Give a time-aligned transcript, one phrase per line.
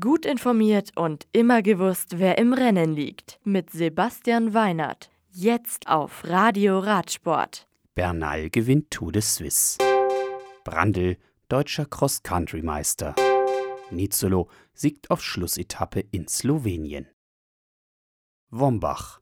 [0.00, 3.38] Gut informiert und immer gewusst, wer im Rennen liegt.
[3.44, 5.10] Mit Sebastian Weinert.
[5.30, 7.68] Jetzt auf Radio Radsport.
[7.94, 9.76] Bernal gewinnt Tour de Suisse.
[10.64, 11.18] Brandl,
[11.50, 13.14] deutscher Cross-Country-Meister.
[13.90, 17.06] Nizzolo siegt auf Schlussetappe in Slowenien.
[18.48, 19.20] Wombach.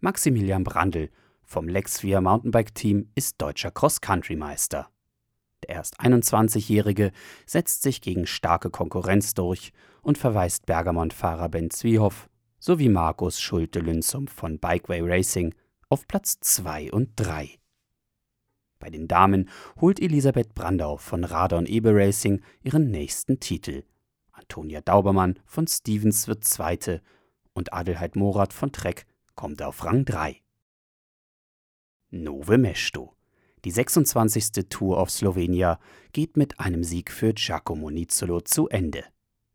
[0.00, 1.08] Maximilian Brandl
[1.42, 4.91] vom Lexvia Mountainbike-Team ist deutscher Cross-Country-Meister.
[5.62, 7.12] Der erst 21-Jährige
[7.46, 9.72] setzt sich gegen starke Konkurrenz durch
[10.02, 15.54] und verweist Bergamont-Fahrer Ben Zwiehoff sowie Markus Schulte-Lünsum von Bikeway Racing
[15.88, 17.58] auf Platz 2 und 3.
[18.78, 19.48] Bei den Damen
[19.80, 23.84] holt Elisabeth Brandau von Radon Ebe Racing ihren nächsten Titel.
[24.32, 27.00] Antonia Daubermann von Stevens wird Zweite
[27.52, 29.06] und Adelheid Morat von Trek
[29.36, 30.40] kommt auf Rang 3.
[32.10, 33.11] Nove Mesto
[33.64, 34.68] die 26.
[34.68, 35.78] Tour of Slovenia
[36.12, 39.04] geht mit einem Sieg für Giacomo Nizzolo zu Ende.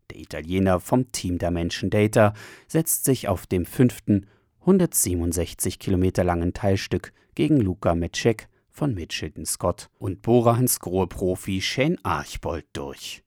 [0.09, 2.33] Der Italiener vom Team der Menschen Data
[2.67, 4.27] setzt sich auf dem fünften,
[4.61, 11.97] 167 Kilometer langen Teilstück gegen Luca Metschek von Mitchelton Scott und Bora Hansgrohe Profi Shane
[12.03, 13.23] Archbold durch.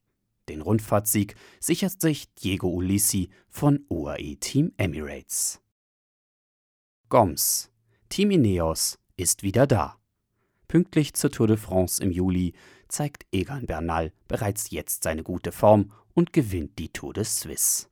[0.49, 5.61] Den Rundfahrtsieg sichert sich Diego Ulissi von UAE Team Emirates.
[7.09, 7.71] Goms,
[8.09, 10.00] Team Ineos, ist wieder da.
[10.71, 12.53] Pünktlich zur Tour de France im Juli
[12.87, 17.89] zeigt Egan Bernal bereits jetzt seine gute Form und gewinnt die Tour de Suisse.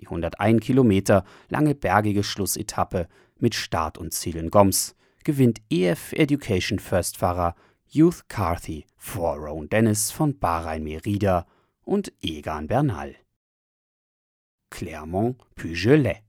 [0.00, 3.06] Die 101 Kilometer lange bergige Schlussetappe
[3.38, 7.54] mit Start und Ziel in Goms gewinnt EF Education First-Fahrer
[7.86, 11.46] Youth Carthy vor Rowan Dennis von Bahrain Merida
[11.84, 13.14] und Egan Bernal.
[14.70, 16.24] Clermont-Pugelet.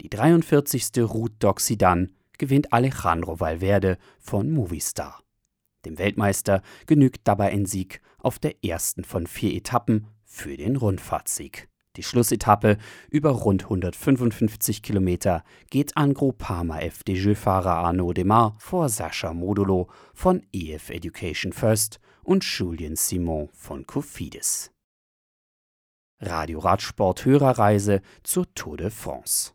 [0.00, 0.92] Die 43.
[1.00, 5.22] Route d'Occitan gewinnt Alejandro Valverde von Movistar.
[5.84, 11.68] Dem Weltmeister genügt dabei ein Sieg auf der ersten von vier Etappen für den Rundfahrtsieg.
[11.96, 12.76] Die Schlussetappe
[13.08, 20.90] über rund 155 Kilometer geht an Groupama FDJ-Fahrer Arnaud Demar vor Sascha Modulo von EF
[20.90, 24.72] Education First und Julien Simon von Cofidis.
[26.20, 29.53] Radio Radsport Hörerreise zur Tour de France.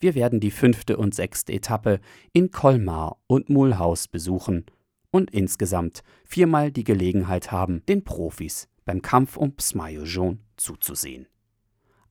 [0.00, 2.00] Wir werden die fünfte und sechste Etappe
[2.32, 4.66] in Colmar und Mulhouse besuchen
[5.10, 11.26] und insgesamt viermal die Gelegenheit haben, den Profis beim Kampf um Psmayo Jaune zuzusehen.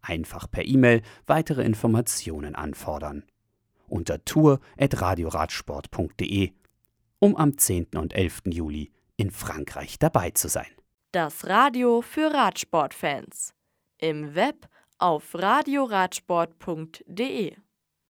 [0.01, 3.23] Einfach per E-Mail weitere Informationen anfordern.
[3.87, 6.51] Unter tour.radioradsport.de,
[7.19, 7.95] um am 10.
[7.95, 8.41] und 11.
[8.47, 10.67] Juli in Frankreich dabei zu sein.
[11.13, 13.53] Das Radio für Radsportfans.
[13.97, 14.67] Im Web
[14.97, 17.55] auf radioradsport.de